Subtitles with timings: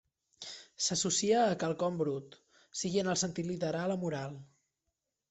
[0.85, 2.37] S'associa a quelcom brut,
[2.81, 4.39] sigui en el sentit literal o moral.